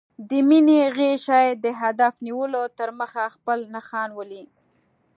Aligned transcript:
د 0.29 0.31
مینې 0.47 0.79
غشی 0.97 1.47
د 1.63 1.65
هدف 1.81 2.13
نیولو 2.25 2.63
تر 2.79 2.89
مخه 2.99 3.23
خپل 3.35 3.59
نښان 3.73 4.09
ولي. 4.15 4.43